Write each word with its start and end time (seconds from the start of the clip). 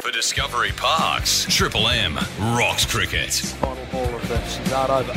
For 0.00 0.10
Discovery 0.10 0.72
Parks, 0.72 1.44
Triple 1.44 1.84
M 1.88 2.16
rocks 2.56 2.88
cricket. 2.88 3.36
Final 3.60 3.84
ball 3.92 4.08
of 4.16 4.24
the 4.32 4.40
Shahzad 4.48 4.88
over. 4.88 5.12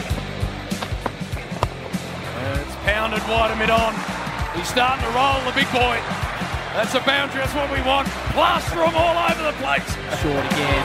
And 2.35 2.59
it's 2.59 2.75
pounded 2.83 3.23
wide 3.31 3.55
and 3.55 3.63
mid 3.63 3.71
on. 3.71 3.95
He's 4.51 4.67
starting 4.67 4.99
to 5.07 5.11
roll, 5.15 5.39
the 5.47 5.55
big 5.55 5.71
boy. 5.71 6.03
That's 6.75 6.91
a 6.99 7.03
boundary, 7.07 7.39
that's 7.39 7.55
what 7.55 7.71
we 7.71 7.79
want. 7.87 8.11
Plaster 8.35 8.83
them 8.83 8.91
all 8.91 9.15
over 9.23 9.47
the 9.47 9.55
place. 9.63 9.87
Short 10.19 10.43
again. 10.51 10.83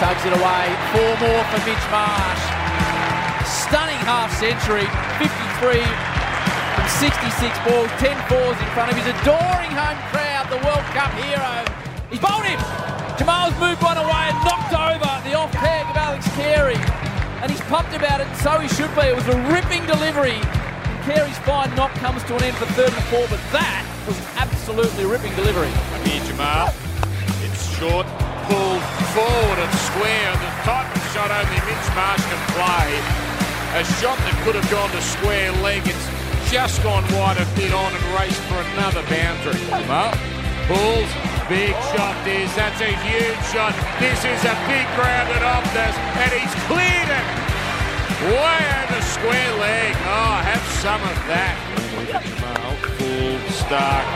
Tugs 0.00 0.24
it 0.24 0.32
away. 0.32 0.64
Four 0.96 1.12
more 1.20 1.44
for 1.52 1.60
Mitch 1.68 1.84
Marsh. 1.92 2.44
Stunning 3.44 4.00
half 4.08 4.32
century. 4.40 4.88
53 5.20 5.84
from 6.80 6.88
66 6.96 7.52
balls. 7.68 7.92
10 8.00 8.08
fours 8.24 8.56
in 8.56 8.68
front 8.72 8.88
of 8.88 8.96
his 8.96 9.04
adoring 9.20 9.72
home 9.76 10.00
crowd. 10.08 10.48
The 10.48 10.64
World 10.64 10.88
Cup 10.96 11.12
hero. 11.20 11.73
Pumped 17.68 17.94
about 17.94 18.20
it, 18.20 18.28
so 18.36 18.58
he 18.58 18.68
should 18.68 18.92
be. 18.94 19.08
It 19.08 19.16
was 19.16 19.26
a 19.28 19.38
ripping 19.52 19.84
delivery. 19.86 20.36
And 20.36 20.96
Carey's 21.04 21.38
fine 21.44 21.74
knock 21.74 21.92
comes 22.02 22.22
to 22.24 22.36
an 22.36 22.42
end 22.44 22.56
for 22.56 22.66
third 22.76 22.92
and 22.92 23.04
34, 23.12 23.28
but 23.28 23.42
that 23.52 23.82
was 24.06 24.18
absolutely 24.36 25.04
ripping 25.04 25.34
delivery. 25.34 25.72
Here 26.04 26.20
Jamal. 26.28 26.72
It's 27.44 27.64
short, 27.76 28.06
pulled 28.48 28.84
forward 29.16 29.58
and 29.60 29.74
square. 29.88 30.32
The 30.36 30.50
type 30.68 30.88
of 30.92 31.02
shot 31.12 31.30
only 31.32 31.60
Mitch 31.64 31.88
Marsh 31.96 32.24
can 32.28 32.42
play. 32.52 32.88
A 33.80 33.82
shot 34.00 34.18
that 34.22 34.36
could 34.44 34.54
have 34.54 34.68
gone 34.70 34.90
to 34.92 35.02
square 35.02 35.50
leg. 35.64 35.82
It's 35.88 36.06
just 36.52 36.82
gone 36.82 37.04
wide 37.16 37.40
a 37.40 37.46
bit 37.56 37.72
on 37.72 37.90
and 37.92 38.04
raced 38.14 38.40
for 38.46 38.60
another 38.76 39.02
boundary. 39.08 39.60
Jamal 39.72 40.12
pulls. 40.68 41.10
Big 41.48 41.76
shot 41.92 42.16
this. 42.24 42.48
That's 42.56 42.80
a 42.80 42.92
huge 43.04 43.40
shot. 43.52 43.76
This 44.00 44.20
is 44.24 44.40
a 44.48 44.54
big 44.64 44.86
grounded 44.96 45.42
off 45.42 45.64
this. 45.74 45.94
And 46.24 46.32
he's 46.32 46.54
cleared 46.64 46.88
it. 46.88 46.93
Way 48.24 48.60
over 48.80 49.02
square 49.04 49.52
leg. 49.60 49.92
Oh, 50.08 50.36
have 50.40 50.64
some 50.80 51.02
of 51.04 51.16
that. 51.28 51.60
Jamal, 52.08 52.72
full, 52.96 53.36
Starc, 53.52 54.06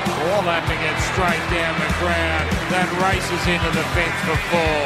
slapping 0.40 0.80
it 0.80 0.96
straight 1.12 1.44
down 1.52 1.76
the 1.76 1.92
ground. 2.00 2.48
That 2.72 2.88
races 3.04 3.42
into 3.44 3.68
the 3.68 3.84
fence 3.92 4.16
for 4.24 4.38
four. 4.48 4.80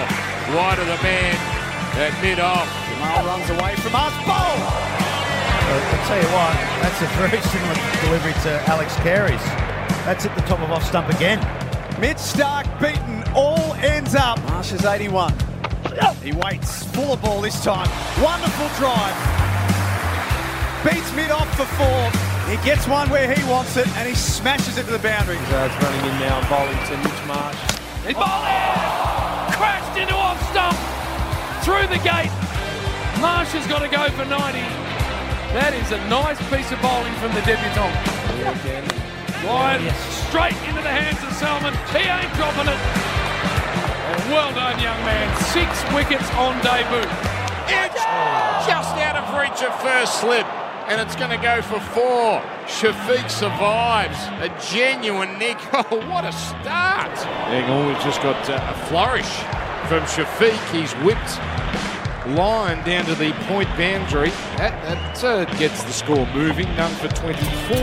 Wide 0.58 0.82
of 0.82 0.90
the 0.90 0.98
man 1.06 1.38
at 2.02 2.10
mid 2.18 2.42
off. 2.42 2.66
Jamal 2.90 3.22
runs 3.30 3.46
away 3.46 3.78
from 3.78 3.94
us. 3.94 4.10
Bowl! 4.26 4.58
I'll 5.70 6.06
tell 6.10 6.18
you 6.18 6.30
what, 6.34 6.58
that's 6.82 7.00
a 7.00 7.06
very 7.14 7.40
similar 7.46 7.78
delivery 8.02 8.34
to 8.42 8.58
Alex 8.68 8.96
Carey's. 9.06 9.44
That's 10.04 10.26
at 10.26 10.34
the 10.34 10.42
top 10.42 10.58
of 10.58 10.72
off 10.72 10.84
stump 10.84 11.08
again. 11.08 11.38
Mitch 12.00 12.18
Starc 12.18 12.66
beaten, 12.80 13.22
all 13.34 13.74
ends 13.74 14.16
up. 14.16 14.42
Marsh 14.50 14.72
is 14.72 14.84
81. 14.84 15.32
He 16.22 16.32
waits, 16.32 16.84
full 16.94 17.12
of 17.12 17.20
ball 17.20 17.40
this 17.40 17.62
time. 17.64 17.90
Wonderful 18.22 18.68
drive. 18.78 19.16
Beats 20.86 21.12
mid 21.14 21.30
off 21.30 21.50
for 21.56 21.66
four. 21.76 22.02
He 22.48 22.56
gets 22.64 22.88
one 22.88 23.10
where 23.10 23.32
he 23.32 23.42
wants 23.50 23.76
it 23.76 23.86
and 23.98 24.08
he 24.08 24.14
smashes 24.14 24.78
it 24.78 24.84
to 24.86 24.92
the 24.92 24.98
boundary. 24.98 25.36
It's 25.36 25.50
running 25.50 26.04
in 26.06 26.18
now 26.18 26.38
and 26.40 26.48
bowling 26.48 26.78
to 26.90 26.94
Mitch 27.02 27.22
Marsh. 27.26 27.58
He's 28.06 28.14
bowling! 28.14 29.52
Crashed 29.54 29.98
into 29.98 30.14
off 30.14 30.38
stump. 30.50 30.78
Through 31.62 31.86
the 31.86 32.02
gate. 32.02 32.32
Marsh 33.20 33.54
has 33.54 33.66
got 33.66 33.82
to 33.82 33.88
go 33.88 34.08
for 34.16 34.24
90. 34.24 34.58
That 35.54 35.74
is 35.74 35.92
a 35.92 36.00
nice 36.08 36.40
piece 36.50 36.72
of 36.72 36.80
bowling 36.82 37.14
from 37.22 37.30
the 37.34 37.42
debutant. 37.42 37.94
Wide, 39.46 39.82
straight 40.26 40.56
into 40.66 40.82
the 40.82 40.90
hands 40.90 41.22
of 41.22 41.30
Salman. 41.34 41.74
He 41.94 42.02
ain't 42.08 42.32
dropping 42.34 42.72
it. 42.72 43.11
Well 44.30 44.54
done, 44.54 44.78
young 44.80 45.00
man. 45.04 45.28
Six 45.52 45.82
wickets 45.92 46.30
on 46.34 46.54
debut. 46.62 47.08
It's 47.66 48.04
just 48.66 48.94
out 48.98 49.16
of 49.16 49.38
reach 49.38 49.62
of 49.62 49.74
first 49.82 50.20
slip. 50.20 50.46
And 50.88 51.00
it's 51.00 51.16
going 51.16 51.30
to 51.30 51.42
go 51.42 51.62
for 51.62 51.80
four. 51.80 52.40
Shafiq 52.66 53.30
survives. 53.30 54.18
A 54.40 54.48
genuine 54.70 55.38
nick. 55.38 55.58
Oh, 55.72 56.08
what 56.08 56.24
a 56.24 56.32
start. 56.32 57.16
Engel, 57.48 57.86
we've 57.86 58.00
just 58.00 58.22
got 58.22 58.48
uh, 58.48 58.74
a 58.74 58.86
flourish 58.86 59.28
from 59.88 60.02
Shafiq. 60.04 60.58
He's 60.70 60.92
whipped 61.04 61.38
Lyon 62.36 62.84
down 62.84 63.04
to 63.06 63.14
the 63.14 63.32
point 63.46 63.68
boundary. 63.76 64.30
That, 64.56 64.80
that 64.84 65.24
uh, 65.24 65.44
gets 65.58 65.82
the 65.82 65.92
score 65.92 66.26
moving. 66.34 66.66
None 66.76 66.94
for 66.94 67.08
24. 67.08 67.76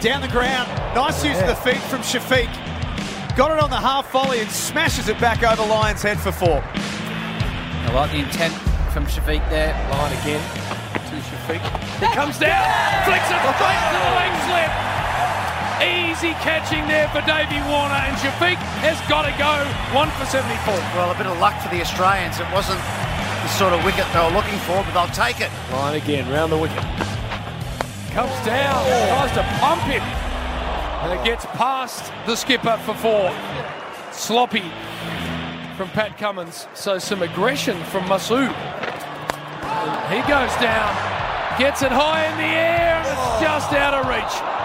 Down 0.00 0.20
the 0.22 0.28
ground. 0.28 0.68
Nice 0.94 1.24
use 1.24 1.40
of 1.40 1.46
the 1.46 1.56
feet 1.56 1.82
from 1.82 2.00
Shafiq. 2.00 2.48
Got 3.36 3.52
it 3.52 3.60
on 3.60 3.68
the 3.68 3.76
half 3.76 4.10
volley 4.12 4.40
and 4.40 4.48
smashes 4.48 5.12
it 5.12 5.20
back 5.20 5.44
over 5.44 5.60
Lyon's 5.60 6.00
head 6.00 6.16
for 6.16 6.32
four. 6.32 6.64
I 6.64 7.92
like 7.92 8.08
the 8.08 8.24
intent 8.24 8.56
from 8.96 9.04
Shafiq 9.04 9.44
there. 9.52 9.76
Lyon 9.92 10.16
again 10.24 10.40
to 10.40 11.14
Shafiq. 11.20 11.60
He 12.00 12.08
comes 12.16 12.40
down, 12.40 12.64
flicks 13.04 13.28
it 13.28 13.36
straight 13.36 13.82
to 13.92 13.98
the 14.00 14.12
leg 14.16 14.32
slip. 14.48 14.72
Easy 15.84 16.32
catching 16.40 16.88
there 16.88 17.12
for 17.12 17.20
Davey 17.28 17.60
Warner, 17.68 18.00
and 18.08 18.16
Shafiq 18.16 18.56
has 18.80 18.96
got 19.04 19.28
to 19.28 19.32
go. 19.36 19.52
One 19.92 20.08
for 20.16 20.24
74. 20.24 20.72
Well, 20.96 21.12
a 21.12 21.18
bit 21.20 21.28
of 21.28 21.36
luck 21.36 21.60
for 21.60 21.68
the 21.68 21.84
Australians. 21.84 22.40
It 22.40 22.48
wasn't 22.56 22.80
the 22.80 23.52
sort 23.52 23.76
of 23.76 23.84
wicket 23.84 24.08
they 24.16 24.24
were 24.24 24.32
looking 24.32 24.56
for, 24.64 24.80
but 24.80 24.96
they'll 24.96 25.12
take 25.12 25.44
it. 25.44 25.52
Lyon 25.76 26.00
again, 26.00 26.24
round 26.32 26.48
the 26.48 26.56
wicket. 26.56 26.80
Comes 28.16 28.32
down, 28.48 28.80
tries 29.12 29.36
to 29.36 29.44
pump 29.60 29.84
him, 29.84 30.00
and 31.06 31.20
it 31.20 31.24
gets 31.24 31.46
past 31.46 32.12
the 32.26 32.34
skipper 32.34 32.76
for 32.84 32.94
four. 32.94 33.30
Sloppy 34.12 34.64
from 35.76 35.88
Pat 35.90 36.18
Cummins, 36.18 36.66
so 36.74 36.98
some 36.98 37.22
aggression 37.22 37.80
from 37.84 38.04
Masood. 38.04 38.52
He 40.10 40.18
goes 40.22 40.52
down, 40.56 40.90
gets 41.58 41.82
it 41.82 41.92
high 41.92 42.26
in 42.26 42.36
the 42.38 42.44
air, 42.44 42.96
and 42.96 43.06
it's 43.06 43.40
just 43.40 43.72
out 43.72 43.94
of 43.94 44.06
reach 44.08 44.56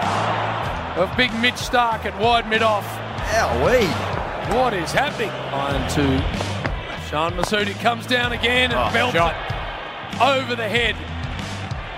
of 0.98 1.16
big 1.16 1.32
Mitch 1.40 1.54
Starc 1.54 2.04
at 2.04 2.18
wide 2.20 2.48
mid 2.48 2.62
off. 2.62 2.86
Owie. 3.30 3.86
What 4.54 4.74
is 4.74 4.90
happening? 4.90 5.30
Iron 5.30 5.88
two. 5.88 6.18
Sean 7.08 7.32
Masoodi 7.34 7.78
comes 7.80 8.06
down 8.06 8.32
again 8.32 8.72
and 8.72 8.80
Oh, 8.80 8.92
belts 8.92 9.14
shot. 9.14 9.34
it 9.36 10.20
over 10.20 10.56
the 10.56 10.68
head 10.68 10.96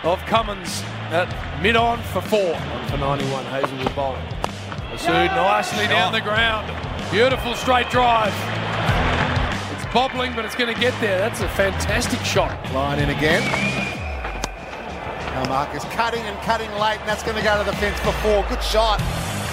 of 0.04 0.20
Cummins 0.26 0.82
at 1.12 1.62
mid 1.62 1.76
on 1.76 2.02
for 2.02 2.20
four. 2.20 2.54
One 2.54 2.88
for 2.88 2.96
91, 2.96 3.44
Hazlewood 3.46 3.94
bowling. 3.94 4.22
Masood 4.92 5.34
nicely 5.34 5.86
down 5.86 6.12
the 6.12 6.20
ground. 6.20 6.66
Beautiful 7.10 7.54
straight 7.54 7.90
drive. 7.90 8.32
It's 9.72 9.92
bobbling, 9.92 10.34
but 10.34 10.44
it's 10.44 10.54
going 10.54 10.72
to 10.72 10.80
get 10.80 10.98
there. 11.00 11.18
That's 11.18 11.40
a 11.40 11.48
fantastic 11.50 12.20
shot. 12.20 12.56
Lyon 12.72 12.98
in 13.00 13.10
again. 13.10 13.42
Now 15.34 15.48
Marcus 15.48 15.84
cutting 15.86 16.22
and 16.22 16.38
cutting 16.42 16.70
late, 16.72 17.00
and 17.00 17.08
that's 17.08 17.22
going 17.22 17.36
to 17.36 17.42
go 17.42 17.58
to 17.58 17.68
the 17.68 17.76
fence 17.76 17.98
for 18.00 18.12
four. 18.12 18.44
Good 18.48 18.62
shot 18.62 19.00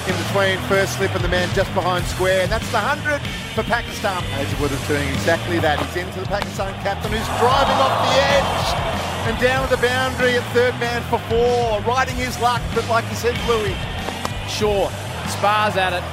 in 0.08 0.16
between 0.18 0.58
first 0.66 0.98
slip 0.98 1.14
and 1.14 1.24
the 1.24 1.30
man 1.30 1.48
just 1.54 1.74
behind 1.74 2.06
square. 2.06 2.42
And 2.42 2.52
that's 2.52 2.68
the 2.72 2.82
100 2.82 3.22
for 3.54 3.64
Pakistan. 3.64 4.22
Hazlewood 4.34 4.72
is 4.72 4.82
doing 4.88 5.08
exactly 5.10 5.60
that. 5.60 5.80
He's 5.80 6.06
into 6.06 6.20
the 6.20 6.28
Pakistan 6.28 6.74
captain 6.82 7.12
who's 7.12 7.28
driving 7.38 7.80
off 7.80 7.96
the 8.10 8.14
edge 8.34 8.66
and 9.30 9.36
down 9.40 9.70
the 9.70 9.78
boundary 9.78 10.38
at 10.38 10.44
third 10.54 10.74
man 10.80 11.02
for 11.10 11.20
four. 11.30 11.82
Riding 11.82 12.16
his 12.16 12.40
luck, 12.40 12.62
but 12.74 12.88
like 12.90 13.06
you 13.10 13.16
said, 13.16 13.38
Bluey, 13.46 13.76
sure, 14.50 14.90
spars 15.30 15.78
at 15.78 15.94
it. 15.94 16.04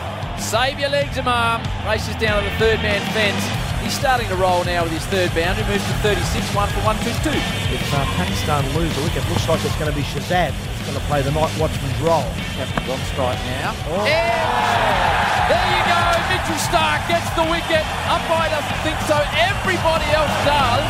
Save 0.40 0.78
your 0.78 0.90
legs, 0.90 1.18
Imam. 1.18 1.64
Races 1.86 2.14
down 2.16 2.44
to 2.44 2.48
the 2.48 2.56
third 2.56 2.80
man 2.82 3.00
fence. 3.12 3.57
He's 3.88 3.96
starting 3.96 4.28
to 4.28 4.36
roll 4.36 4.68
now 4.68 4.84
with 4.84 4.92
his 4.92 5.08
third 5.08 5.32
boundary. 5.32 5.64
Moves 5.64 5.80
to 5.88 5.96
36, 6.04 6.20
one 6.52 6.68
for 6.76 6.84
one, 6.84 7.00
two, 7.00 7.08
two. 7.24 7.32
If 7.72 7.80
uh, 7.96 8.04
Pakistan 8.20 8.60
lose 8.76 8.92
the 8.92 9.00
wicket, 9.00 9.24
looks 9.32 9.48
like 9.48 9.64
it's 9.64 9.72
going 9.80 9.88
to 9.88 9.96
be 9.96 10.04
Shahzad. 10.04 10.52
It's 10.52 10.84
going 10.84 11.00
to 11.00 11.06
play 11.08 11.24
the 11.24 11.32
night 11.32 11.48
watchman's 11.56 11.96
role. 12.04 12.28
Captain's 12.60 12.84
on 12.84 13.00
strike 13.08 13.40
now. 13.48 13.72
And 14.04 15.40
there 15.48 15.68
you 15.72 15.82
go. 15.88 16.04
Mitchell 16.28 16.60
Starc 16.68 17.00
gets 17.08 17.32
the 17.32 17.48
wicket. 17.48 17.80
Umpire 18.12 18.52
doesn't 18.52 18.80
think 18.84 19.00
so. 19.08 19.16
Everybody 19.40 20.04
else 20.12 20.36
does. 20.44 20.84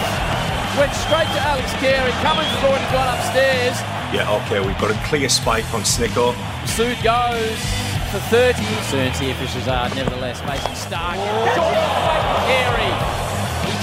Went 0.75 0.91
straight 0.99 1.31
to 1.39 1.41
Alex 1.55 1.71
Carey. 1.79 2.11
Cummins 2.27 2.51
has 2.51 2.63
already 2.67 2.89
gone 2.91 3.15
upstairs. 3.15 3.79
Yeah, 4.11 4.43
okay, 4.43 4.59
we've 4.59 4.75
got 4.83 4.91
a 4.91 4.99
clear 5.07 5.31
spike 5.31 5.71
on 5.71 5.87
Snicko. 5.87 6.35
Sood 6.67 6.99
goes 7.07 7.63
for 8.11 8.19
30. 8.35 8.59
Concerns 8.59 9.23
here 9.23 9.39
for 9.39 9.47
Shahzad, 9.47 9.95
nevertheless, 9.95 10.43
facing 10.43 10.75
Starc. 10.75 11.15
Short 11.55 12.28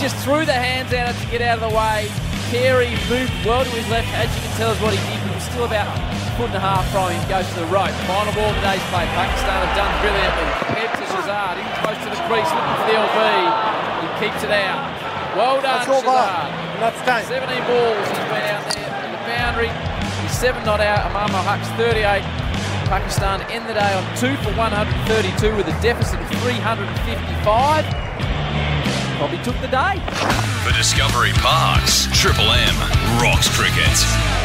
just 0.05 0.21
threw 0.21 0.45
the 0.45 0.53
hands 0.53 0.93
at 0.93 1.09
it 1.09 1.17
to 1.17 1.25
get 1.33 1.41
out 1.41 1.57
of 1.57 1.65
the 1.65 1.73
way. 1.73 2.05
Carey 2.53 2.93
moved 3.09 3.33
well 3.41 3.65
to 3.65 3.73
his 3.73 3.89
left, 3.89 4.05
as 4.13 4.29
you 4.37 4.41
can 4.45 4.53
tell 4.53 4.69
is 4.69 4.77
what 4.77 4.93
he 4.93 5.01
did. 5.01 5.17
He 5.17 5.33
was 5.33 5.41
still 5.49 5.65
about 5.65 5.89
a 5.89 5.97
foot 6.37 6.53
and 6.53 6.61
a 6.61 6.65
half 6.69 6.85
from 6.93 7.09
him. 7.09 7.17
Goes 7.25 7.49
to 7.57 7.65
the 7.65 7.69
rope. 7.73 7.89
Final 8.05 8.29
ball 8.37 8.53
of 8.53 8.57
today's 8.61 8.85
play. 8.93 9.09
Pakistan 9.17 9.65
have 9.65 9.73
done 9.73 9.89
brilliantly. 10.05 10.45
Head 10.77 10.93
to 10.93 11.05
Shahzad, 11.09 11.57
in 11.57 11.65
close 11.81 11.97
to 12.05 12.09
the 12.13 12.21
crease, 12.29 12.45
looking 12.53 12.77
for 12.77 12.85
the 12.85 13.01
LB. 13.01 13.17
He 13.17 14.07
keeps 14.21 14.45
it 14.45 14.53
out. 14.53 14.77
Well 15.33 15.57
done, 15.57 15.73
That's 15.73 15.89
all 15.89 16.05
Shahzad. 16.05 16.53
that's 16.85 17.01
done. 17.01 17.25
17 17.25 17.65
balls 17.65 18.05
he's 18.05 18.29
been 18.29 18.45
out 18.45 18.61
there 18.77 18.85
at 18.85 19.09
the 19.09 19.21
boundary. 19.25 19.73
He's 20.21 20.37
seven 20.37 20.61
not 20.69 20.85
out. 20.85 21.01
Imam-ul-Haq's 21.09 21.73
38. 21.81 22.21
Pakistan 22.93 23.41
end 23.49 23.65
the 23.65 23.73
day 23.73 23.89
on 23.97 24.05
two 24.13 24.37
for 24.45 24.53
132 24.53 25.49
with 25.57 25.65
a 25.65 25.73
deficit 25.81 26.21
of 26.21 26.29
355. 26.45 28.05
Probably 29.15 29.37
took 29.39 29.59
the 29.61 29.67
day. 29.67 29.99
For 30.63 30.73
Discovery 30.73 31.31
Parks, 31.35 32.07
Triple 32.11 32.51
M 32.51 32.75
rocks 33.21 33.47
cricket. 33.55 34.44